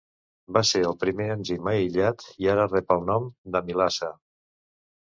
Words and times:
Va 0.55 0.63
ser 0.69 0.81
el 0.91 0.95
primer 1.03 1.27
enzim 1.33 1.69
aïllat 1.73 2.27
i 2.45 2.51
ara 2.55 2.67
rep 2.73 2.99
el 2.99 3.07
nom 3.13 3.31
d'amilasa. 3.57 4.13